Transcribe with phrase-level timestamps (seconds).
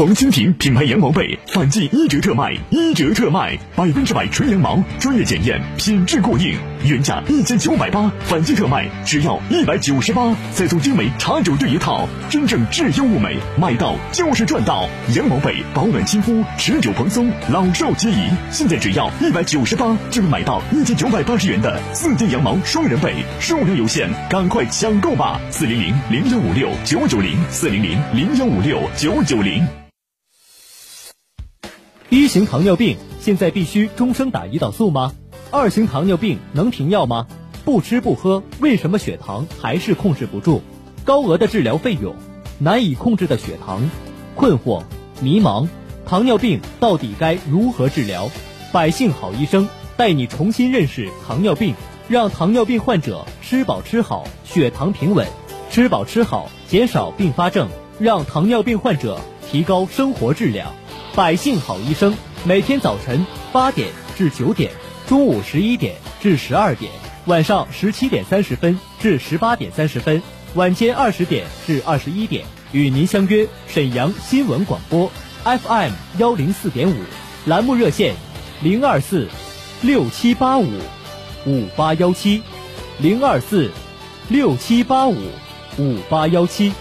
[0.00, 6.56] 红蜻蜓品牌羊毛被反季一折特卖，一折特卖，百分之百纯羊毛，专业检验，品质过硬，
[6.86, 14.88] 原价一千九百八，反季特卖只要一百九十八，再送精美茶酒对一套，真正质优物美，买到就是赚到。
[15.14, 18.30] 羊毛被保暖亲肤，持久蓬松，老少皆宜。
[18.50, 25.38] 现在只要一百九十八，就能买到一千九百八十元的四件羊毛双人被，数量有限，赶快抢购吧！
[25.50, 29.62] 四零零零幺五六九九零，四零零零幺五六九九零。
[32.12, 35.12] 一型糖尿病现在必须终生打胰岛素吗？
[35.52, 37.28] 二型糖尿病能停药吗？
[37.64, 40.60] 不吃不喝，为什么血糖还是控制不住？
[41.04, 42.16] 高额的治疗费用，
[42.58, 43.88] 难以控制的血糖，
[44.34, 44.82] 困惑、
[45.20, 45.68] 迷茫，
[46.04, 48.28] 糖尿病到底该如何治疗？
[48.72, 51.76] 百姓好医生带你重新认识糖尿病，
[52.08, 55.28] 让糖尿病患者吃饱吃好，血糖平稳，
[55.70, 57.68] 吃饱吃好，减少并发症，
[58.00, 60.72] 让糖尿病患者提高生活质量。
[61.14, 64.70] 百姓好医生，每天早晨八点至九点，
[65.08, 66.90] 中午十一点至十二点，
[67.26, 70.22] 晚上十七点三十分至十八点三十分，
[70.54, 75.10] 晚间二十点至二十一点，与您相约沈阳新闻广播
[75.44, 76.94] FM 幺零四点五，
[77.44, 78.14] 栏目热线
[78.62, 79.28] 零二四
[79.82, 80.68] 六七八五
[81.44, 82.40] 五八幺七
[82.98, 83.72] 零二四
[84.28, 85.16] 六七八五
[85.76, 86.72] 五八幺七。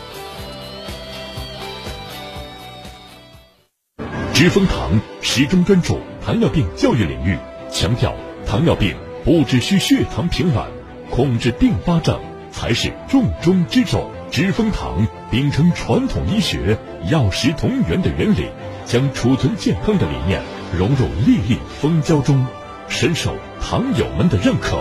[4.39, 7.37] 知蜂堂始终专注糖尿病教育领域，
[7.69, 8.15] 强调
[8.47, 8.95] 糖尿病
[9.25, 10.63] 不只需血糖平稳，
[11.11, 12.17] 控制并发症
[12.49, 14.09] 才是重中之重。
[14.31, 16.77] 知蜂堂秉承传统医学
[17.11, 18.45] 药食同源的原理，
[18.85, 20.41] 将储存健康的理念
[20.72, 22.45] 融入粒粒蜂胶中，
[22.88, 24.79] 深受糖友们的认可。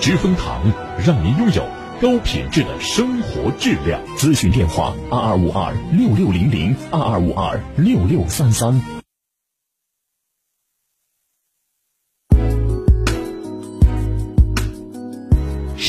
[0.00, 0.60] 知蜂堂
[1.06, 1.64] 让您拥有
[2.02, 4.00] 高品质的生活质量。
[4.16, 8.95] 咨询电话：二二五二六六零零二二五二六六三三。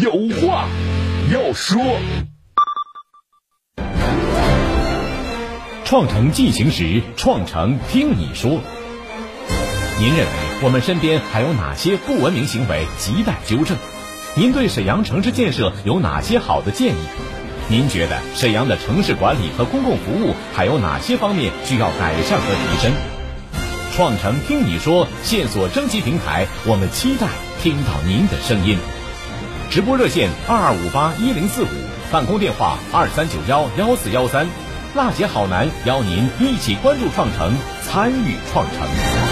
[0.00, 0.66] 有话
[1.30, 1.78] 要说。
[5.84, 8.60] 创城进行时，创城听你说。
[9.98, 13.76] 您认为我们身边还有哪些不文明行为亟待纠正？
[14.36, 17.00] 您对沈阳城市建设有哪些好的建议？
[17.68, 22.92] 您觉得沈阳的城市管理和公共服务还有哪些方面需要改善和提升？
[23.94, 27.26] 创城听你说线索征集平台，我们期待
[27.60, 28.78] 听到您的声音。
[29.70, 31.68] 直播热线二二五八一零四五，
[32.10, 34.48] 办公电话二三九幺幺四幺三。
[34.96, 37.54] 辣姐好男邀您一起关注创城，
[37.84, 39.29] 参与创城。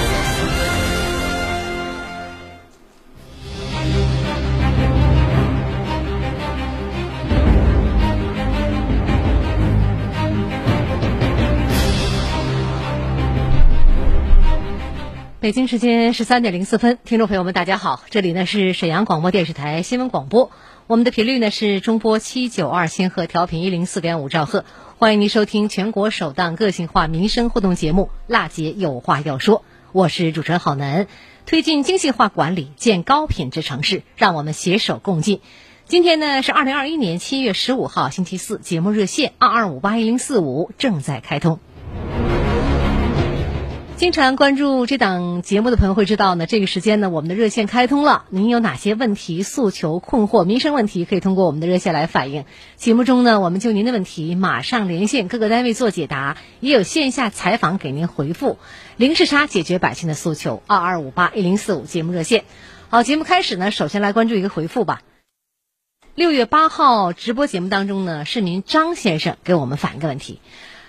[15.41, 20.51] 北京时间十三点零四分，听众朋友们，大家好，这里呢是沈阳广播电视台新闻广播，
[20.89, 24.65] 我们的频率呢是中波七九二千赫调频一零四点五兆赫，
[24.99, 29.59] 欢迎您收听全国首档个性化民生互动节目《辣姐有话要说》，
[29.93, 31.07] 我是主持人郝楠，
[31.47, 35.41] 推进精细化管理，建高品质城市，让我们携手共进。
[35.87, 41.61] 今天呢是二零二一年七月十五号星期四，节目热线二二五八一零四五正在开通。
[43.99, 48.27] 经常关注这档节目的朋友会知道呢，这个时间呢，我们的热线开通了。
[48.29, 52.45] 您有哪些问题、诉求、困惑、民生问题，可以通过我们的热线来反映。
[52.77, 58.59] 节目中呢，我们就您的问题马上连线各个单位做解答，也有线下采访给您回复。
[58.97, 62.45] 零时差解决百姓的诉求，二二五八一零四五节目热线。
[62.91, 65.03] 好，节目开始呢，首先来关注一个回复吧。
[66.15, 70.41] 六月八号直播节目当中呢，是您张先生给我们反映个问题。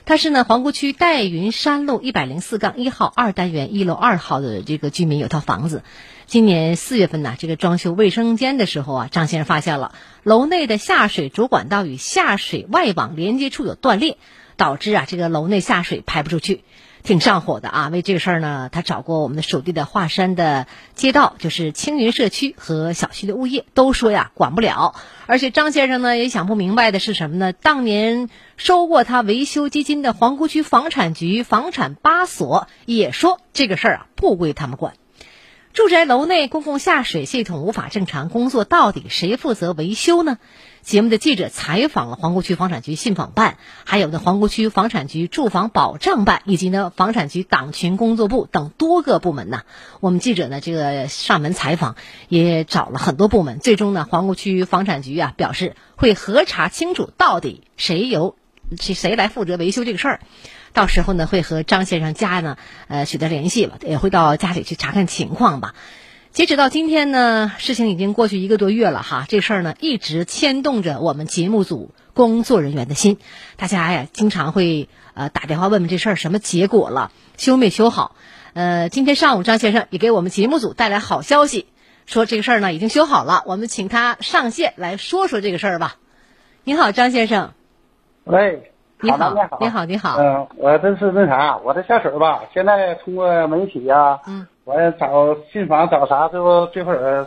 [0.09, 5.83] 他是呢，皇姑区戴云山路一百零四杠一号二单元一楼二号的这个居民有套房子，
[6.25, 14.17] 今年四月份呢，这个装修卫生间的时候啊，张先生发现了楼内的下水主管道与下水外网连接处有断裂，
[14.57, 16.63] 导致啊这个楼内下水排不出去。
[17.03, 17.87] 挺上火的啊！
[17.87, 24.95] 为这个事儿呢，他找过我们的属地的华山的街道，就是青云社区和小区的物业，都说呀管不了。
[25.25, 27.53] 而且张先生呢也想不明白的是什么呢？
[27.53, 34.93] 当年收过他维修基金的皇姑区房产局房产八所也说这个事儿啊不归他们管。
[35.71, 40.37] 住宅楼内公共下水系统无法正常工作，到底谁负责维修呢？
[40.81, 49.63] 节目的记者采访了皇姑区房产局信访办，还有呢皇姑区房产局住房保障办，以及呢房产局党群工作部等多个部门呢。
[49.99, 51.95] 我们记者呢这个上门采访，
[52.27, 58.35] 也找了很多部门，最终呢皇姑区房产局啊表示会核查清楚到底谁由
[58.79, 60.21] 谁谁来负责维修这个事儿。
[60.71, 65.75] 到时候呢会和张先生家呢呃取得联系吧，也会到家里去查看情况吧。
[66.31, 69.25] 截止到今天呢，事情已经过去一个多月了哈。
[69.27, 73.17] 这事儿呢，一直牵动着我们节目组工作人员的心。
[73.57, 78.15] 大家呀，经常会呃打电话问问这事儿什么结果了，修没修好？
[78.53, 81.65] 呃，今天上午张先生也给我们节目组带来好消息，
[82.05, 83.41] 说这个事儿呢已经修好了。
[83.47, 85.95] 我们请他上线来说说这个事儿吧。
[86.63, 87.53] 你好，张先生。
[88.25, 88.71] 喂，
[89.01, 90.17] 你好，你好，你好。
[90.19, 94.45] 嗯，我这是那啥，我这下水吧，现在通过媒体呀，嗯。
[94.69, 97.25] 我找信访找啥，最后这会儿，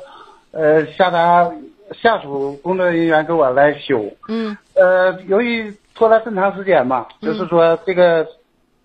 [0.53, 1.51] 呃，下达
[1.91, 4.01] 下属工作人员给我来修。
[4.29, 4.57] 嗯。
[4.77, 8.25] 呃，由于拖了这么长时间嘛，就是说这个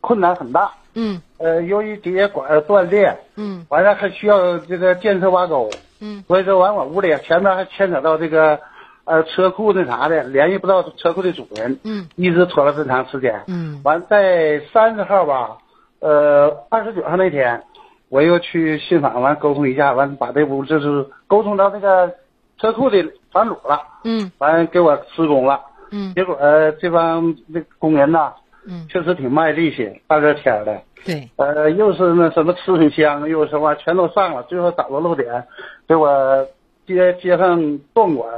[0.02, 0.72] 困难很大。
[0.96, 1.22] 嗯。
[1.38, 3.16] 呃，由于底下管断裂。
[3.36, 3.64] 嗯。
[3.70, 5.70] 完了还需要这个建设挖沟。
[6.02, 6.24] 嗯。
[6.28, 8.60] 所以说完我屋里前面还牵扯到这个，
[9.06, 11.80] 呃，车库那啥的，联系不到车库的主人。
[11.84, 12.10] 嗯。
[12.16, 13.40] 一直拖了这么长时间。
[13.46, 13.82] 嗯。
[13.84, 15.58] 完在三十号吧，
[16.00, 17.62] 呃，二十九号那天。
[18.10, 22.14] 我又去信访完沟通一下，完把这屋就是沟通到那个
[22.58, 23.82] 车库的房主了。
[24.04, 24.32] 嗯。
[24.38, 25.60] 完给我施工了。
[25.92, 26.14] 嗯。
[26.14, 26.38] 结果
[26.80, 28.34] 这帮那工人呐，
[28.68, 30.82] 嗯，确实挺卖力气，大热天的。
[31.06, 31.30] 对。
[31.36, 35.46] 呃，又是那什么吃水枪，又什么全都上了，最后找到漏点，
[35.88, 36.48] 给我
[36.86, 38.30] 接接上断管，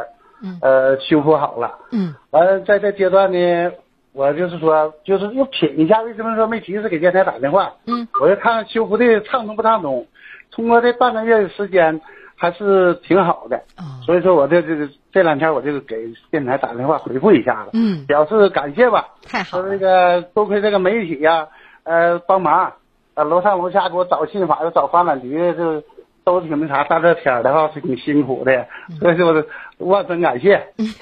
[0.41, 1.77] 嗯，呃，修复好了。
[1.91, 2.15] 嗯。
[2.31, 3.71] 完在这阶段呢。
[4.11, 7.73] 我就是说，就是又品一下，为什么说没及时给电台打电话？
[7.85, 10.07] 嗯，我就看看修复的畅通不畅通，
[10.51, 12.01] 通过这半个月的时间，
[12.35, 13.57] 还是挺好的。
[13.77, 19.09] 哦，所以说我这这这两天我就给电台打电话回复一下子，嗯，表示感谢吧。
[19.27, 19.63] 太好了。
[19.63, 21.47] 说这个多亏这个媒体呀，
[21.83, 22.73] 呃，帮忙，
[23.13, 25.83] 呃，楼上楼下给我找信访，又找房产局，就
[26.23, 28.67] 都挺那啥，大热天的哈，是挺辛苦的，
[28.99, 29.45] 所以说
[29.77, 30.55] 万分感谢。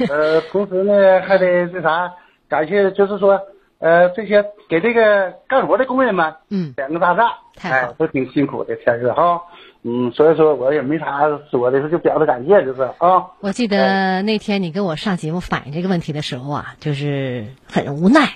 [0.10, 2.12] 呃，同时呢，还得这啥。
[2.50, 3.42] 感谢，就是说，
[3.80, 7.28] 呃，这些给这个干活的工人们，嗯，点个大赞，
[7.62, 9.42] 哎，都挺辛苦的，天热哈，
[9.84, 11.22] 嗯，所以说我也没啥
[11.52, 13.28] 说的，就表示感谢，就是啊。
[13.42, 18.36] 我记得那天你跟我上节目反映这个问题的时候啊，就是很无奈，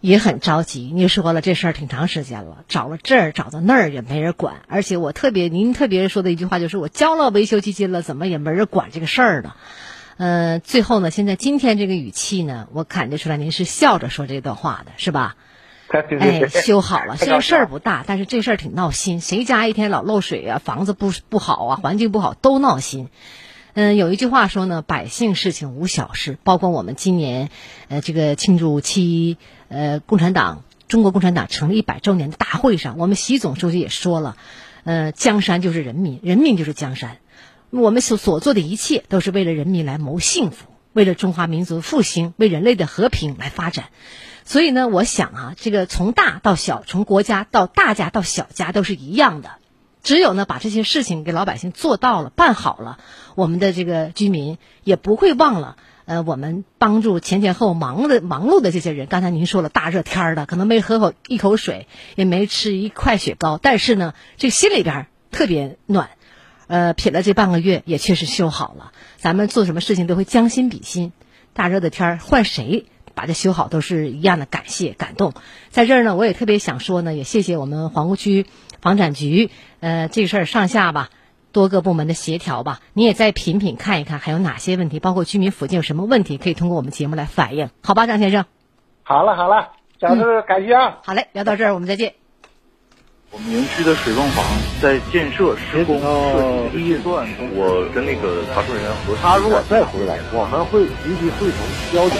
[0.00, 0.90] 也很着急。
[0.94, 9.52] 你说了这事儿挺长时间了，找了这儿找到那儿也没人管，而且我特别，您特别说的一句话就是，我交了维修基金了，怎么也没人管这个事儿呢？
[10.18, 15.36] 呃，最后呢，现在今天这个语气呢，我感觉出来您是笑着说这段话的，是吧？
[16.20, 19.20] 哎，修好了， 虽然事儿不大，但是这事儿挺闹心。
[19.20, 23.08] 谁家一天老漏水啊，房子不不好啊，环境不好都闹心。
[23.74, 27.48] 嗯，有一句话说呢，百姓事情无小事，包括我们今年，
[27.86, 29.36] 呃，这个庆祝七
[29.68, 34.36] 呃共产党中国共产党成立一百周年的大会上，我们习总书记也说了，
[34.82, 37.18] 呃，江山就是人民，人民就是江山。
[37.70, 43.86] 我们所所做的一切都是为了人民来谋幸福，为了中华民族复兴，为人类的和平来发展。
[44.44, 49.50] 所以呢，我想啊，这个从大到小，从国家到大家到小家都是一样的。
[50.02, 52.98] 只有呢，把这些事情给老百姓做到了、办好了，
[53.34, 55.76] 我们的这个居民也不会忘了。
[56.06, 66.08] 呃，我们帮助前前后忙的忙碌的这些人，刚才您说了，大热天儿的，可能没喝口一口水，也没吃一块雪糕，但是呢，这心里边特别暖。
[66.68, 68.92] 呃，品了这半个月，也确实修好了。
[69.16, 71.12] 咱们做什么事情都会将心比心。
[71.52, 75.32] 大热的天儿，换谁把这修好，都是一样的感谢感动。
[75.70, 78.46] 在这儿呢，我也特别想说呢，也谢谢我们皇姑区
[78.80, 81.10] 房产局，呃，这事儿上下吧。
[81.50, 88.44] 多个部门的协调吧，你也再品品看一看，还有哪些问题，包括居民附近有什么问题，可以通过我们节目来反映，好吧，张先生。
[89.02, 90.98] 好了好了，小志感谢啊。
[91.02, 92.17] 好嘞，聊到这儿，我们再见。
[93.30, 94.42] 我们园区的水泵房
[94.80, 101.60] 在建设施工设计阶段，我跟那个查收人员核他如果再回来，我们会集体汇总
[101.92, 102.18] 交检。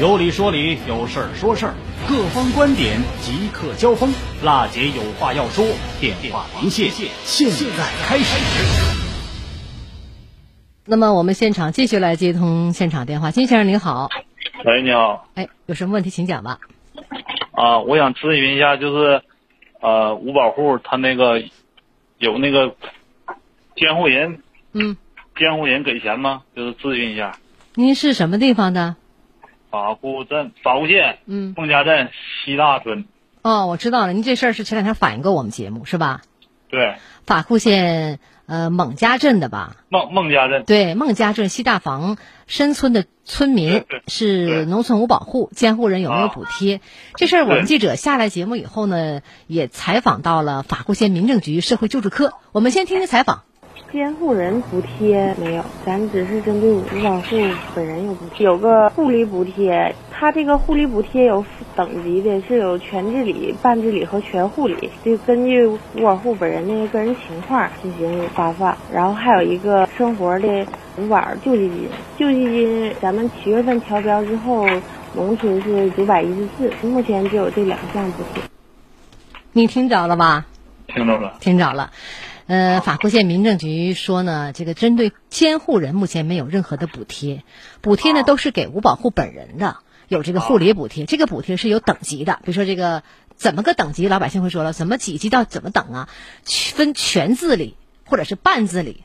[0.00, 1.74] 有理说理，有事儿说事儿，
[2.08, 4.10] 各方观点即刻交锋。
[4.42, 5.66] 辣姐有话要说，
[6.00, 6.88] 电话连线
[7.24, 8.34] 现在开始。
[10.86, 14.08] 那么我们现场继续来接通现场电话，金先生您好。
[14.64, 15.28] 喂，你好。
[15.34, 16.58] 哎，有什么问题请讲吧。
[17.52, 19.22] 啊，我想咨询一下，就是
[19.82, 21.42] 呃，五保户他那个
[22.18, 22.76] 有那个
[23.76, 24.96] 监护人，嗯，
[25.36, 26.44] 监护人给钱吗？
[26.56, 27.36] 就是咨询一下。
[27.74, 28.96] 您是什么地方的？
[29.70, 32.10] 法库镇法库县，嗯，孟家镇
[32.44, 33.04] 西大村。
[33.42, 36.22] 哦，我知道了，您这事儿是前两天反映过我们节目是吧？
[36.72, 36.94] 对。
[37.26, 39.76] 法库县呃孟家镇的吧？
[39.90, 40.64] 孟孟家镇。
[40.64, 46.80] 对，孟家镇西大房深村的村民是农村五保户，监护人有没有补贴？
[47.14, 52.32] 这事儿我们记者下来节目以后呢，也采访到了法库县民政局社会救助科。
[52.52, 53.42] 我们先听听采访。
[53.92, 57.36] 监护人补贴没有，咱只是针对五保户
[57.74, 59.94] 本人有补贴，有个护理补贴。
[60.22, 68.78] 他这个护理补贴有等级的，是有全治理、半治理和全护理，就根据五保户本人的个人情况进行发放。
[68.94, 70.64] 然后还有一个生活的
[70.96, 74.64] 五保救济金，救济金咱们七月份调标之后，
[75.16, 78.44] 农村是九百一十四，目前只有这两项补贴。
[79.50, 80.46] 你听着了吧？
[80.86, 81.90] 听着了，听着了。
[82.46, 87.42] 呃，法库县民政局说呢，这个针对监护人目前没有任何的补贴，
[87.80, 89.78] 补贴呢都是给五保户本人的，
[90.12, 93.02] 有这个护理补贴，这个补贴是有等级的，比如说这个
[93.34, 96.08] 怎么个等级，老百姓会说了，怎么几级到怎么等啊？
[96.44, 99.04] 分全自理或者是半自理。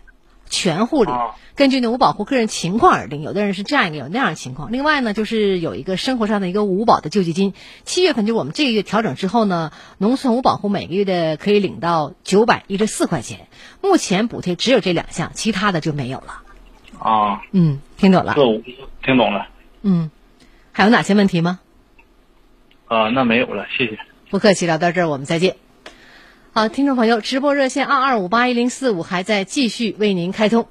[0.50, 1.12] 全护理，
[1.56, 4.72] 根据呢五保户个人情况而定，有的人是这样一个，有那样的情况。
[4.72, 13.50] 另外呢，就是有一个生活上的一个五保的救济金，七月份就是我们这个月调整之后呢，农村五保户每个月的可以领到九百一十四块钱。
[13.82, 16.42] 目前补贴只有这两项，其他的就没有了。
[16.98, 18.34] 啊，嗯，听懂了。
[19.04, 19.50] 听懂了。
[19.82, 20.10] 嗯，
[20.78, 21.60] 还有哪些问题吗？
[22.86, 23.98] 啊，那没有了，谢谢。
[24.30, 25.56] 不客气，聊到这儿我们再见。
[26.54, 30.68] 好，听众朋友，直播热线二二五八一零四五还在继续为您开通。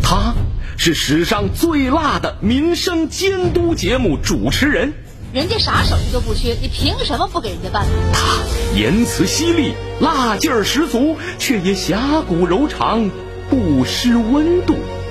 [0.00, 0.34] 他
[0.78, 4.92] 是史上最辣的民生监督节目主持人，
[5.32, 7.84] 人家啥手艺都不缺，你凭什么不给人家办？
[8.12, 13.10] 他言辞犀利，辣劲儿十足，却也侠骨柔肠，
[13.50, 14.76] 不失温度。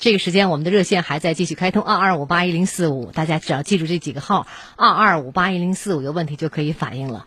[0.00, 7.26] 这个时间，我们的热线还在继续开通，二二五八一零四五，大家只要记住这几个号，二二五八一零四五，有问题就可以反映了。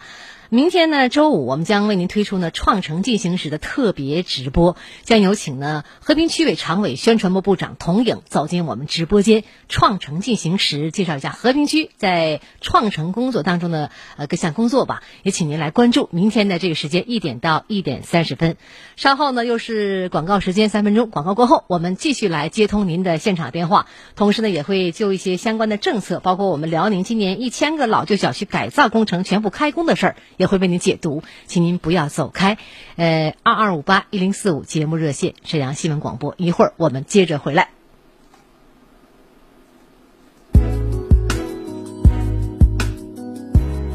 [0.49, 16.07] 明天呢，周五我们将为您推出呢“创城进行时”的特别直播，将有请呢和平区委常委、宣传部部长童颖走进我们直播间，“创城进行时”介绍一下和平区在创城工作当中的呃各项工作吧，也请您来关注。
[16.11, 18.57] 明天的这个时间一点到一点三十分，
[18.95, 30.15] 稍后呢又是广告时间三分钟，广告过后我们继续来接通您的现场电话，同时呢也会就一些相关的政策，包括我们辽宁今年一千个老旧小区改造工程全部开工的事儿。
[30.43, 32.57] 也会为您解读，请您不要走开。
[32.97, 37.69] 呃，二二五八一零四五节目热线，沈阳新闻广播，一会儿我们接着回来。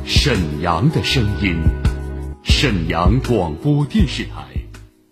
[0.07, 1.61] 沈阳的声音，
[2.43, 4.47] 沈阳广播电视台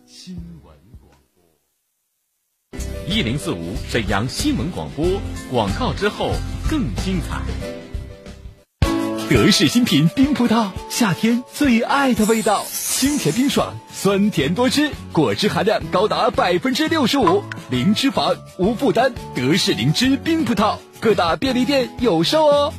[0.06, 2.74] 新闻广播。
[3.06, 5.06] 一零四五沈阳新闻广播
[5.50, 6.32] 广告之后
[6.70, 7.42] 更精彩。
[9.28, 19.12] 德式新品冰葡萄，夏天最爱的味道，清甜冰爽，酸甜多汁，果汁含量高达百分之六十五，零脂肪，无负担。
[19.34, 22.72] 德式灵芝冰葡萄，各大便利店有售哦。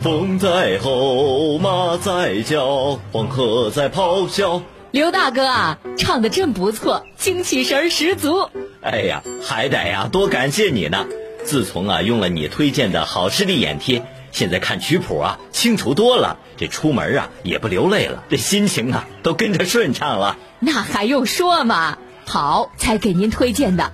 [0.00, 4.60] 风在吼，马在叫，黄河在咆哮。
[4.90, 8.50] 刘大哥啊，唱的真不错，精气神十足。
[8.80, 11.06] 哎呀，还得呀多感谢你呢。
[11.44, 20.36] 自从啊用了你推荐的好视力眼贴，现在看曲谱啊清楚多了，这出门啊也不流泪了，这心情啊都跟着顺畅了。
[20.58, 21.98] 那还用说吗？
[22.26, 23.92] 好，才给您推荐的。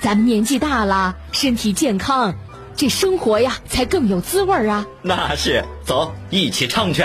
[0.00, 2.34] 咱们年纪大了，身体健康，
[2.74, 4.86] 这生活呀才更有滋味啊。
[5.02, 7.04] 那是，走，一起唱去。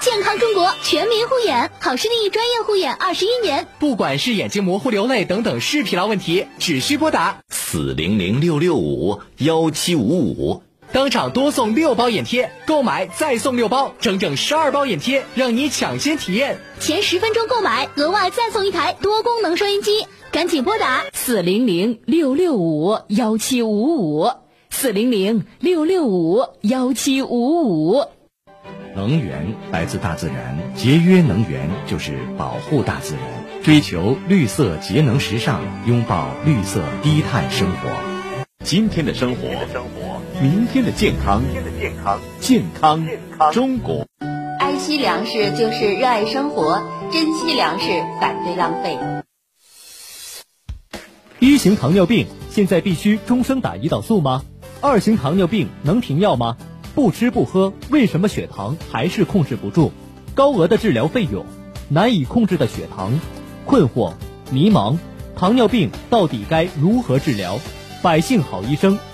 [0.00, 3.68] 健康中国，全民护眼，好视力专业护眼二十一年。
[3.78, 10.63] 不管是眼睛模糊、流泪等等视疲劳问题，只需拨打四零零六六五幺七五五，
[10.94, 16.60] 当场多送六包眼贴，购买再送六包，整整十二包眼贴，让你抢先体验。
[16.78, 24.30] 前十分钟购买，额外再送一台多功能收音机，赶紧拨打四零零六六五幺七五五，
[24.70, 28.04] 四零零六六五幺七五五。
[28.94, 33.24] 能源来自大自然，节约能源就是保护大自然，
[33.64, 37.88] 追求绿色节能时尚，拥抱绿色低碳生活。
[38.64, 39.48] 今天的生活，
[40.42, 41.42] 明天的健康，
[42.40, 43.06] 健康
[43.52, 44.04] 中国。
[44.58, 47.86] 爱惜粮食就是热爱生活，珍惜粮食，
[48.20, 48.98] 反对浪费。
[51.38, 54.42] 一型糖尿病现在必须终生打胰岛素吗？
[54.80, 56.56] 二型糖尿病能停药吗？
[56.94, 59.92] 不吃不喝，为什么血糖还是控制不住？
[60.34, 61.46] 高额的治疗费用，
[61.88, 63.12] 难以控制的血糖，
[63.66, 64.14] 困惑、
[64.50, 64.98] 迷茫，
[65.36, 67.60] 糖尿病到底该如何治疗？
[68.02, 68.98] 百姓好医生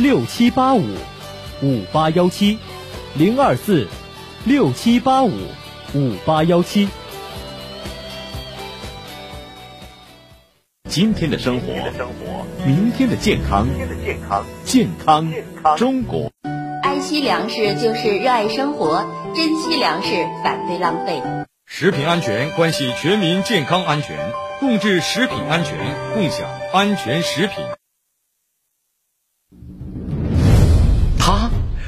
[0.00, 0.82] 六七八五
[1.62, 2.58] 五八幺七
[3.12, 3.86] 零二四
[4.46, 5.30] 六七八五
[5.92, 6.88] 五八幺七。
[10.88, 11.66] 今天的生活，
[12.64, 13.68] 明天的健康，
[14.64, 15.30] 健康
[15.76, 16.32] 中国。
[16.82, 20.08] 爱惜粮食就是热爱生活，珍惜粮食，
[20.42, 21.20] 反对浪费。
[21.66, 24.16] 食品安全关系全民健康安全，
[24.60, 25.76] 共治食品安全，
[26.14, 27.62] 共享安全食品。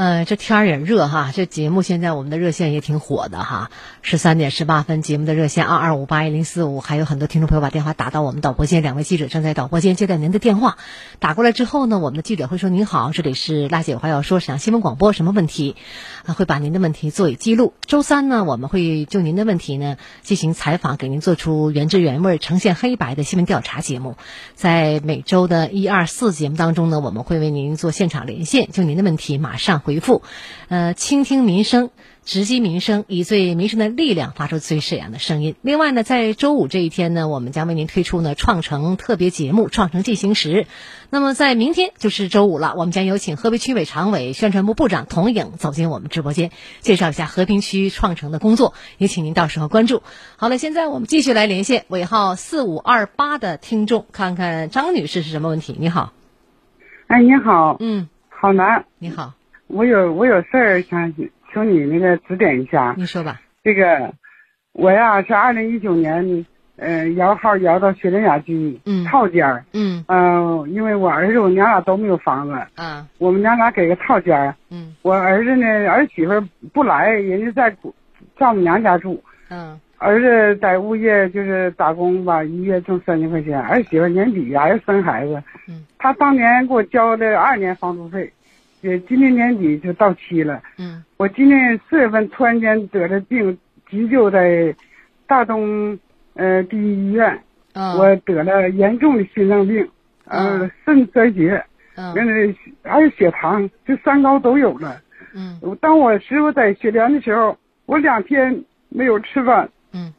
[0.00, 10.78] 呃，这天儿也热哈，这节目现在我们的热线也挺火的哈，十三点十八分，节目的热线二二五八一零四五，还有很多听众朋友把电话打到我们导播间，两位记者正在导播间接待您的电话。
[11.18, 15.76] 打过来之后呢，我们的记者会说：“您好，这里是辣姐有话要说，沈阳新闻广播，什么问题？”，
[16.24, 17.74] 会把您的问题做以记录。
[17.84, 24.16] 周三呢，我们会就您的问题呢进行采访，给您做出原汁原味、呈现黑白的新闻调查节目。
[24.54, 30.22] 在每周的一二四节目当中呢，我们会为您做现场连线，就您的问题马上回复。
[30.68, 31.90] 呃，倾听民生。
[32.22, 35.56] 直击民生，以最民生的力量发出最沈阳的声音。
[35.62, 40.52] 另外呢，在周五这一天呢，我们将为您推出呢创城特别节目《创城进行时》。
[41.08, 50.02] 那么在明天就是周五了，我们将有请河北区委常委、宣传部部长童颖走进我们直播间，介绍一下和平区创城的工作，也请您到时候关注。
[50.36, 55.74] 好了，现在我们继续来连线尾号四五二八的听众，看看张女士是什么问题？
[55.80, 56.12] 你好，
[57.08, 59.32] 哎，你好，嗯，好男，你好，
[59.72, 61.14] 我有我有事儿想
[61.52, 62.94] 求你那个指点一下。
[62.96, 63.40] 你说吧。
[63.62, 64.14] 这个，
[64.72, 76.40] 我呀是二零一九年，呃，摇号摇到雪莲雅居，嗯，套间儿，嗯，嗯，因为我儿子我娘俩都没有房子，啊，我们娘俩给个套间儿，嗯，我儿子呢儿媳妇
[76.72, 77.76] 不来，人家在
[78.38, 88.32] 丈母娘家住，嗯，儿子在物业就是打工吧，一月挣三千块钱，儿媳妇年底呀要生孩子，嗯，他当年给我交的二年房租费，
[88.80, 93.58] 也今年年底就到期了，嗯，我今年四月份突然间得了病，
[93.90, 94.74] 急救在
[95.26, 95.98] 大东
[96.34, 97.38] 呃第一医院，
[97.74, 97.98] 嗯。
[97.98, 99.86] 我得了严重的心脏病，
[100.24, 101.62] 呃肾衰竭，
[101.96, 102.14] 嗯。
[102.14, 105.00] 那个还有血糖，就三高都有了。
[105.34, 109.68] 嗯，当我师傅在雪莲的时候，我两天没有吃饭。
[109.92, 110.12] 嗯，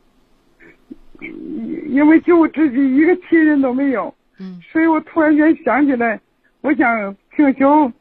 [1.88, 4.14] 因为就我自己一个亲人都没有。
[4.40, 6.20] 嗯，所以我突然间想起来，
[6.62, 7.92] 我想请求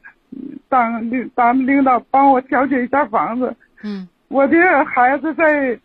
[0.69, 3.55] 当领咱们领导帮我调解一下房子。
[3.83, 5.79] 嗯，我的孩子在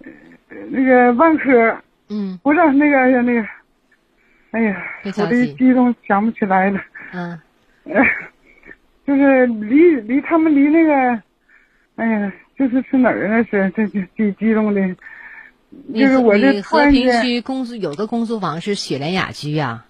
[0.00, 1.78] 呃那个万科。
[2.08, 3.46] 嗯，不是那个那个，
[4.50, 6.78] 哎呀，我这激动想不起来了。
[7.12, 7.40] 嗯，
[7.84, 8.04] 呃，
[9.06, 11.22] 就是离离他们离那个，
[11.96, 13.42] 哎呀，就是是哪儿那？
[13.44, 14.94] 是这这激激动的，
[15.94, 19.86] 就是我这你和平区公租有个公租房是雪莲雅居呀。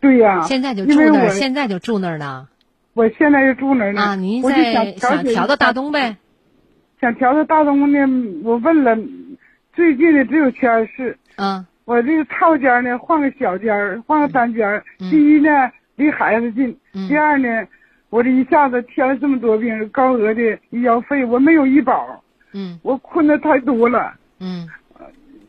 [0.00, 0.42] 对呀。
[0.42, 2.48] 现在就住那儿，现在就住那儿呢。
[2.96, 4.00] 我现在是住那儿呢。
[4.00, 6.16] 啊，您在想调到大东呗？
[6.98, 7.98] 想调到大东呢？
[8.42, 8.96] 我问了，
[9.74, 11.18] 最近的只有全市。
[11.36, 11.66] 嗯。
[11.84, 17.68] 我这个套间呢，换个小间换个单间嗯、第一呢，离孩子近；嗯、第二呢，
[18.08, 22.24] 我这一下子添了这么多病，高额的医药费，我没有医保。
[22.54, 22.80] 嗯。
[22.82, 24.14] 我困的太多了。
[24.40, 24.66] 嗯。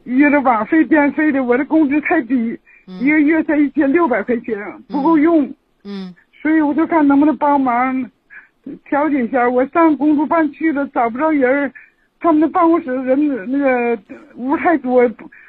[0.04, 4.58] 约了网费、电费的，我的工资太低，嗯、一个月才一千六百块钱，
[4.90, 5.54] 不够用。
[5.86, 6.14] 嗯。
[6.48, 8.10] 所以我就看能不能帮忙
[8.88, 9.50] 调解一下。
[9.50, 11.74] 我上公租办去了，找不着人
[12.22, 14.02] 他们的办公室人那个
[14.36, 15.04] 屋太多。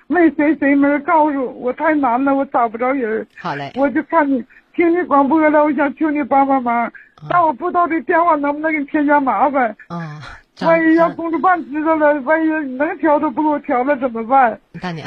[0.09, 3.25] 没谁谁没人告诉我，太难了，我找不着人。
[3.37, 4.43] 好嘞，我就看你
[4.75, 6.87] 听你广播了，我想求你帮帮忙。
[7.23, 9.69] 嗯、但我不知道这电话能不能给你添加麻烦。
[9.87, 10.21] 啊、
[10.59, 14.59] 嗯，万一让公主办知道了，万一能调都不给我调了怎么办？
[14.81, 15.07] 大娘，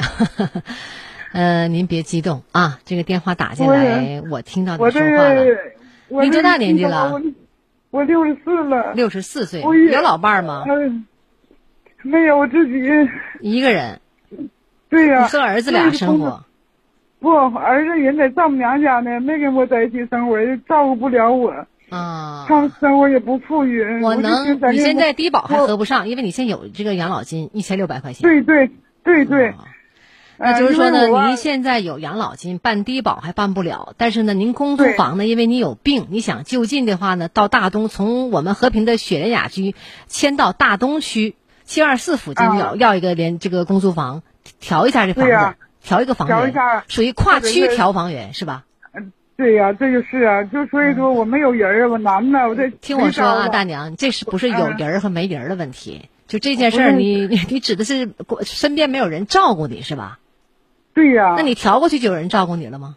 [1.34, 5.44] 呃，您别激动啊，这个电话打进来，我听到你说话了。
[5.44, 5.56] 我
[6.20, 7.20] 你多大年纪了？
[7.90, 8.92] 我六十四了。
[8.94, 10.64] 六十四岁，有老伴儿吗？
[10.68, 11.06] 嗯，
[12.02, 12.72] 没有，我自己
[13.40, 14.00] 一个人。
[14.88, 16.44] 对呀、啊，你和儿子俩生活？
[17.20, 21.50] 不，儿子人在丈母娘家呢，没跟我在一起生活，照顾不了我。
[21.90, 23.82] 啊，他们生活也不富裕。
[24.02, 28.22] 我能，我你现在低保还合不上，因为你现在有这个养老金一千六百块钱。
[28.22, 28.70] 对对
[29.04, 29.48] 对对。
[29.48, 29.66] 啊、
[30.42, 39.74] 那就是说呢，您现在有养老金，办低保还办不了，但是呢，您公租房呢，因为你有病，你想就近的话呢，到大东，从我们和平的雪莲雅居
[40.08, 44.22] 迁到大东区七二四附近要、啊、要一个连这个公租房。
[44.58, 46.52] 调一下这房子，啊、调一个房源，
[46.88, 48.64] 属于跨区调房源是吧？
[48.92, 56.08] 嗯，对呀、啊，这就是啊，就所以说我没有人我难呐，我这听我说啊，大娘，这是不是有人儿和没人儿的问题？
[56.26, 58.10] 就这件事儿，你你你指的是
[58.42, 60.18] 身边没有人照顾你是吧？
[60.94, 61.34] 对呀、啊。
[61.36, 62.96] 那你调过去就有人照顾你了吗？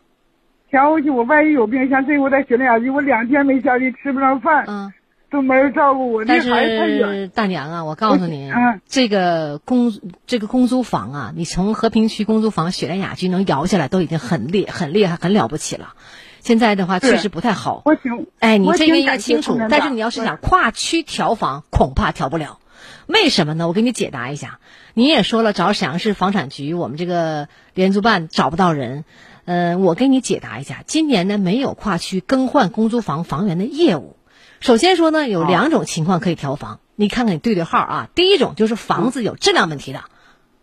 [0.69, 4.65] 调过去，我万一有病，像这我在雪莲雅居，我两天没下去，吃不上饭。
[4.67, 4.93] 嗯。
[5.31, 9.91] 都没人照顾我，但是大娘啊，我告诉你，嗯、这个公
[10.27, 15.95] 这个公租房啊，你从和平区公租房雪莲雅居能摇下来，都已经很厉很厉害很了不起了。
[16.39, 17.81] 现在的话确实不太好。
[17.85, 19.59] 我挺哎，你这个应该清楚。
[19.69, 22.59] 但是你要是想跨区调房，恐怕调不了。
[23.07, 23.67] 为什么呢？
[23.67, 24.59] 我给你解答一下。
[24.93, 29.05] 你也说了，找沈阳市房产局，我们这个廉租办找不到人。
[29.45, 34.17] 呃，我给你解答一下，今年呢没有跨区更换公租房房源的业务。
[34.59, 38.09] 首先说呢，有两种情况可以调房，你看看你对对号啊。
[38.15, 40.05] 第一种就是房子有质量问题的，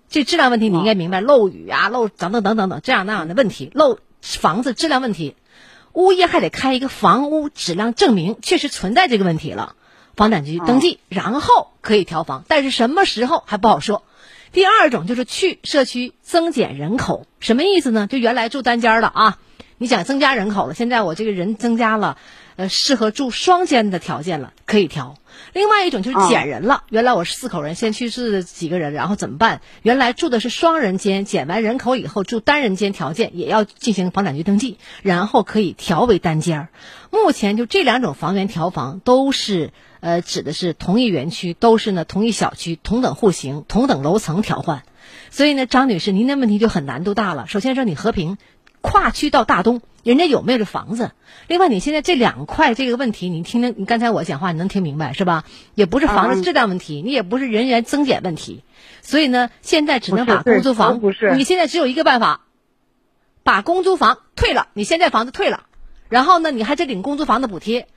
[0.09, 5.37] 这质量问题你应该明白，漏雨啊、漏等等等等等这样那样的问题，漏房子质量问题，
[5.93, 9.77] 物业还得开一个房屋质量证明，确实存在这个问题了，
[10.17, 14.05] 房产局登记，然后可以调房，但是什么时候还不好说。
[14.53, 18.07] 第二种就是去社区增减人口，什么意思呢？
[18.07, 19.39] 就原来住单间了啊，
[19.79, 22.19] 你想增加人口了，现在我这个人增加了。
[22.55, 25.17] 呃，适合住双间的条件了，可以调。
[25.55, 29.63] 另外一种就是减人了，原来我是四口人，先去世几个人，然后怎么办？
[29.81, 36.69] 原来住的是双人间，减完人口以后住单人间条件也要进行房产局登记，然后可以调为单间儿。
[37.13, 39.71] 目前就这两种房源调房都是
[40.01, 44.83] 呃指的是同一园区，都是呢同一小区，同等户型、同等楼层调换。
[45.31, 47.47] 所以呢，张女士，您的问题就很难度大了。
[47.47, 48.39] 首先说你和平。
[48.85, 51.13] 跨区到大东，人家有没有这房子？
[51.47, 55.45] 另外，你现在这两块这个问题，你听听，你刚才我讲话，你能听明白是吧？
[55.77, 58.65] 也不是房子质量问题，你也不是人员增减问题，
[59.01, 61.01] 所以呢，现在只能把公租房，
[61.37, 62.41] 你现在只有一个办法，
[63.45, 65.67] 把公租房退了，你现在房子退了，
[66.13, 67.89] 然后呢，你还得领公租房的补贴。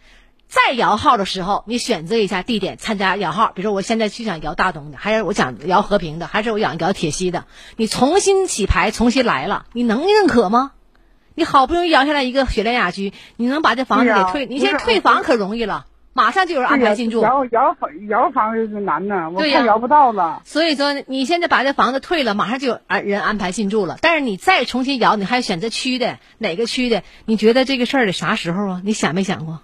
[0.48, 3.52] 再摇号的时候，你选择一下地点参加摇号。
[3.54, 7.44] 比如说，我现在去想摇大东的，还是我想摇和平的，还是我想摇铁西的？
[7.76, 10.72] 你重新起牌，重新来了，你能认可吗？
[11.34, 14.46] 你好不容易摇下来一个雪莲雅居，你能把这房子给退？
[14.46, 15.86] 你现在退房可容易了，
[16.18, 17.22] 马上就有人安排进驻。
[17.22, 20.42] 摇摇房摇房是难呢，我看摇不到了。
[20.46, 23.98] 所以说，你现在把这房子退了，马上就有人安排进驻了。
[24.02, 27.04] 但是你再重新摇，你还选择区的哪个区的？
[27.26, 28.82] 你觉得这个事儿得啥时候啊？
[28.86, 29.60] 你想没想过？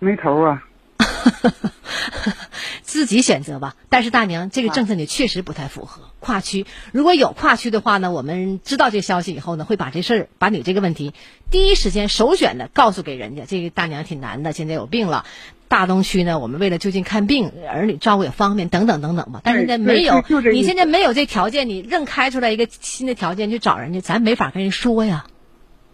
[0.00, 0.64] 没头啊，
[2.82, 3.76] 自己选择吧。
[3.88, 6.66] 但是大娘，这个政策你确实不太符合跨区。
[6.90, 11.14] 如果有跨区的话呢，我们知道这消息以后呢，会把这事儿，把你这个问题
[11.52, 13.44] 第一时间首选的告诉给人家。
[13.46, 15.24] 这个大娘挺难的，现在有病了。
[15.68, 19.40] 大东区呢，我们为了就近看病，儿女照顾也方便，等等等等吧。
[19.42, 25.26] 但是呢，没有，你现在没有这条件，你硬开出来一个新的条件去找人家，咱没法跟人说呀。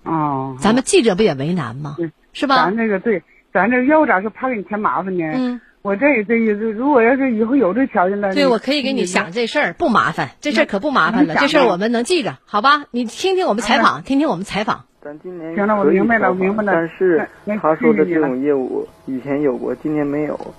[0.05, 1.97] 哦，咱们记者不也为难吗？
[2.33, 2.57] 是吧？
[2.57, 3.23] 咱那个对。
[3.55, 5.25] 咱这要咋说怕给你添麻烦呢？
[5.35, 12.85] 嗯，我这这意思，如果要是以后有这条件了，对我可以给你想这事儿不麻烦，这事儿可不麻烦了，这事儿我们能记着，好吧？
[12.91, 14.87] 你听听我们采访，听听我们采访。
[15.05, 16.73] 咱今年行了，我明白了，我明白了。
[16.73, 17.29] 但是
[17.61, 20.55] 他说的这种业务以前有过，今年没有。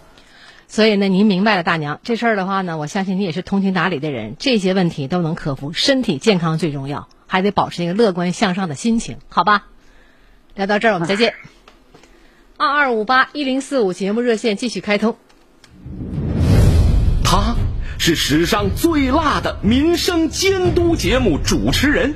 [0.68, 5.72] 所以呢，您明白了，大娘，这事儿的话呢，我相信你也是通情达理的人，这些问题都能克服。
[5.72, 9.68] 身体健康最重要，还得保持一个乐观向上的心情，好吧？
[10.56, 11.36] 聊到这儿，我们再见。
[12.58, 15.16] 二二五八一零四五节目热线继续开通。
[17.24, 17.56] 他
[17.98, 22.16] 是史上最辣的民生监督节目主持人，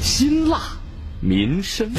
[0.00, 0.60] 辛辣
[1.20, 1.92] 民生。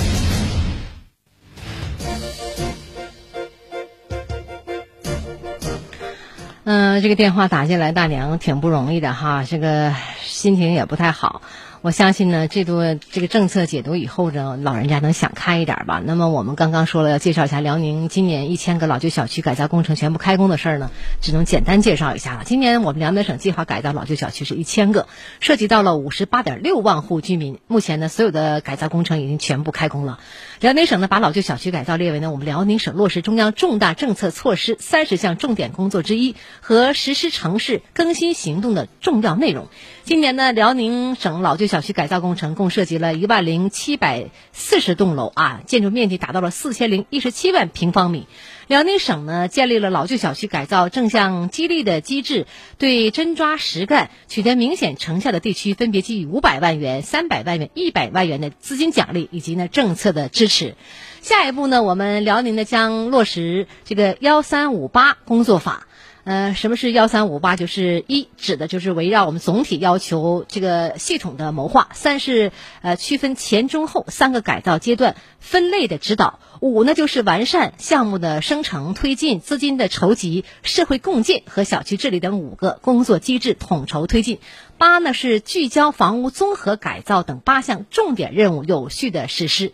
[6.63, 11.41] 嗯，这个电话打进来，大娘挺不容易的哈，这个心情也不太好。
[11.83, 16.01] 我相信呢，这多这个政策解读以后呢，老人家能想开一点吧。
[16.03, 20.89] 那么我们刚刚说了要介绍一下辽宁今年一千个老旧小区改造工程全部开工的事儿呢，
[21.21, 22.41] 只能简单介绍一下了。
[22.45, 25.07] 今年我们辽宁省计划改造老旧小区是一千个，
[25.39, 27.59] 涉及到了五十八点六万户居民。
[27.67, 30.17] 目前呢，所有的改造工程已经全部开工了。
[30.59, 39.67] 辽宁省呢，把老旧小区改造列为呢我们辽宁省落实中央重大政策措施三十项重点工作之一和实施城市更新行动的重要内容。
[40.03, 48.27] 今年呢，辽宁省老旧小区改造工程共涉及了一万零七百四十栋楼啊，建筑面积达到了四千零一十七万平方米。
[48.67, 60.75] 辽宁省呢，建立了老旧小区改造正向激励的机制，对真抓实干、取得明显成效的地区，分别给予五百万元、三百万元、一百万元的资金奖励以及呢政策的支持。
[61.21, 65.86] 下一步呢，我们辽宁呢将落实这个幺三五八工作法。
[66.27, 67.55] 呃，什么是幺三五八？
[67.55, 84.39] 就是一指的就是围绕我们总体要求这个系统的谋划；三是呃区分前中后三个改造阶段分类的指导；五呢就是完善项目的生成推进、资金的筹集、社会共建和小区治理等五个工作机制统筹推进；
[84.77, 89.71] 八呢是聚焦房屋综合改造等八项重点任务有序的实施。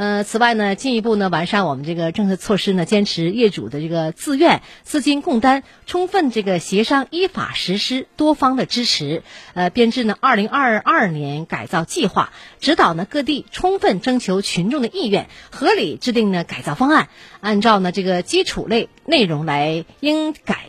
[0.00, 9.22] 呃，此外呢，进一步呢完善我们这个政策措施呢，坚持业主的这个自愿、资金共担，充分这个协商依法实施，多方的支持。
[9.52, 17.10] 呃，编制呢二零二二年改造计划，指导呢各地充分征求群众的意愿，合理制定呢改造方案，
[17.40, 20.68] 按照呢这个基础类内容来应改。